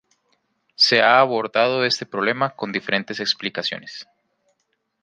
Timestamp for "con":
2.55-2.71